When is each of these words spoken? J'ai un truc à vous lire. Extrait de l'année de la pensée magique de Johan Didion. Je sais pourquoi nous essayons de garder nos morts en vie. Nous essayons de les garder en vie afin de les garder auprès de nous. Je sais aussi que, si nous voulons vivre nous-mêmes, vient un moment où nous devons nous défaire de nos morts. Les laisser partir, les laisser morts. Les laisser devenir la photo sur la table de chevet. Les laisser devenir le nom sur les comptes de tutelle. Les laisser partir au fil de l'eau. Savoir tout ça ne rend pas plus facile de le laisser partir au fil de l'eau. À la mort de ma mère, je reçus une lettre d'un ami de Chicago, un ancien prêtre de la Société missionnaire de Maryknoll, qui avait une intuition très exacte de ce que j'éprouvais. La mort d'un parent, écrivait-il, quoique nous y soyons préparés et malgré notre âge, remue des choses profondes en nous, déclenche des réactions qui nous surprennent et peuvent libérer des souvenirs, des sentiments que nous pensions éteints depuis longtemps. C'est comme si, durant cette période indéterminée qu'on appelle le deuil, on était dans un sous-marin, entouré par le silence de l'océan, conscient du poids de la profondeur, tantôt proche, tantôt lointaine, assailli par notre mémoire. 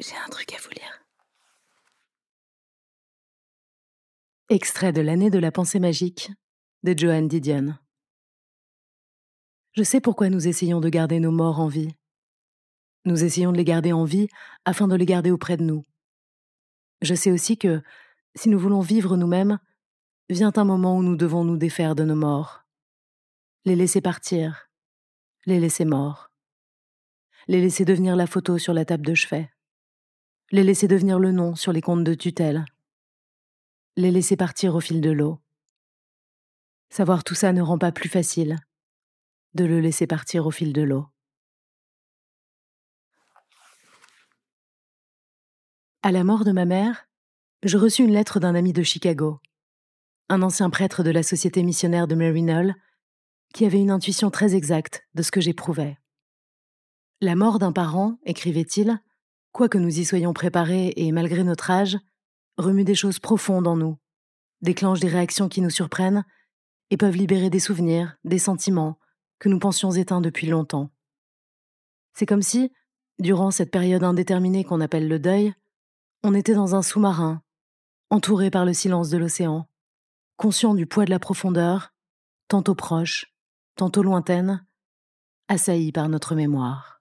J'ai 0.00 0.16
un 0.16 0.28
truc 0.28 0.52
à 0.52 0.56
vous 0.60 0.70
lire. 0.70 1.04
Extrait 4.48 4.92
de 4.92 5.00
l'année 5.00 5.30
de 5.30 5.38
la 5.38 5.52
pensée 5.52 5.78
magique 5.78 6.32
de 6.82 6.98
Johan 6.98 7.22
Didion. 7.22 7.78
Je 9.72 9.84
sais 9.84 10.00
pourquoi 10.00 10.30
nous 10.30 10.48
essayons 10.48 10.80
de 10.80 10.88
garder 10.88 11.20
nos 11.20 11.30
morts 11.30 11.60
en 11.60 11.68
vie. 11.68 11.94
Nous 13.04 13.22
essayons 13.22 13.52
de 13.52 13.56
les 13.56 13.64
garder 13.64 13.92
en 13.92 14.04
vie 14.04 14.28
afin 14.64 14.88
de 14.88 14.96
les 14.96 15.06
garder 15.06 15.30
auprès 15.30 15.56
de 15.56 15.62
nous. 15.62 15.84
Je 17.00 17.14
sais 17.14 17.30
aussi 17.30 17.56
que, 17.56 17.80
si 18.34 18.48
nous 18.48 18.58
voulons 18.58 18.80
vivre 18.80 19.16
nous-mêmes, 19.16 19.60
vient 20.28 20.52
un 20.56 20.64
moment 20.64 20.96
où 20.96 21.04
nous 21.04 21.16
devons 21.16 21.44
nous 21.44 21.56
défaire 21.56 21.94
de 21.94 22.02
nos 22.02 22.16
morts. 22.16 22.64
Les 23.64 23.76
laisser 23.76 24.00
partir, 24.00 24.68
les 25.46 25.60
laisser 25.60 25.84
morts. 25.84 26.32
Les 27.46 27.60
laisser 27.60 27.84
devenir 27.84 28.16
la 28.16 28.26
photo 28.26 28.58
sur 28.58 28.74
la 28.74 28.84
table 28.84 29.06
de 29.06 29.14
chevet. 29.14 29.53
Les 30.52 30.62
laisser 30.62 30.88
devenir 30.88 31.18
le 31.18 31.32
nom 31.32 31.54
sur 31.54 31.72
les 31.72 31.80
comptes 31.80 32.04
de 32.04 32.14
tutelle. 32.14 32.64
Les 33.96 34.10
laisser 34.10 34.36
partir 34.36 34.74
au 34.74 34.80
fil 34.80 35.00
de 35.00 35.10
l'eau. 35.10 35.40
Savoir 36.90 37.24
tout 37.24 37.34
ça 37.34 37.52
ne 37.52 37.62
rend 37.62 37.78
pas 37.78 37.92
plus 37.92 38.08
facile 38.08 38.58
de 39.54 39.64
le 39.64 39.80
laisser 39.80 40.06
partir 40.06 40.46
au 40.46 40.50
fil 40.50 40.72
de 40.72 40.82
l'eau. 40.82 41.06
À 46.02 46.12
la 46.12 46.24
mort 46.24 46.44
de 46.44 46.52
ma 46.52 46.66
mère, 46.66 47.08
je 47.62 47.78
reçus 47.78 48.02
une 48.02 48.12
lettre 48.12 48.38
d'un 48.38 48.54
ami 48.54 48.72
de 48.72 48.82
Chicago, 48.82 49.40
un 50.28 50.42
ancien 50.42 50.68
prêtre 50.68 51.02
de 51.02 51.10
la 51.10 51.22
Société 51.22 51.62
missionnaire 51.62 52.06
de 52.06 52.14
Maryknoll, 52.14 52.74
qui 53.54 53.64
avait 53.64 53.80
une 53.80 53.90
intuition 53.90 54.30
très 54.30 54.54
exacte 54.54 55.06
de 55.14 55.22
ce 55.22 55.30
que 55.30 55.40
j'éprouvais. 55.40 55.96
La 57.20 57.36
mort 57.36 57.58
d'un 57.58 57.72
parent, 57.72 58.18
écrivait-il, 58.26 59.00
quoique 59.54 59.78
nous 59.78 60.00
y 60.00 60.04
soyons 60.04 60.32
préparés 60.32 60.92
et 60.96 61.12
malgré 61.12 61.44
notre 61.44 61.70
âge, 61.70 61.96
remue 62.58 62.82
des 62.82 62.96
choses 62.96 63.20
profondes 63.20 63.68
en 63.68 63.76
nous, 63.76 63.96
déclenche 64.62 64.98
des 64.98 65.08
réactions 65.08 65.48
qui 65.48 65.60
nous 65.60 65.70
surprennent 65.70 66.24
et 66.90 66.96
peuvent 66.96 67.16
libérer 67.16 67.50
des 67.50 67.60
souvenirs, 67.60 68.16
des 68.24 68.40
sentiments 68.40 68.98
que 69.38 69.48
nous 69.48 69.60
pensions 69.60 69.92
éteints 69.92 70.20
depuis 70.20 70.48
longtemps. 70.48 70.90
C'est 72.14 72.26
comme 72.26 72.42
si, 72.42 72.72
durant 73.20 73.52
cette 73.52 73.70
période 73.70 74.02
indéterminée 74.02 74.64
qu'on 74.64 74.80
appelle 74.80 75.06
le 75.06 75.20
deuil, 75.20 75.54
on 76.24 76.34
était 76.34 76.54
dans 76.54 76.74
un 76.74 76.82
sous-marin, 76.82 77.40
entouré 78.10 78.50
par 78.50 78.64
le 78.64 78.74
silence 78.74 79.08
de 79.08 79.18
l'océan, 79.18 79.68
conscient 80.36 80.74
du 80.74 80.86
poids 80.86 81.04
de 81.04 81.10
la 81.10 81.20
profondeur, 81.20 81.94
tantôt 82.48 82.74
proche, 82.74 83.32
tantôt 83.76 84.02
lointaine, 84.02 84.66
assailli 85.46 85.92
par 85.92 86.08
notre 86.08 86.34
mémoire. 86.34 86.93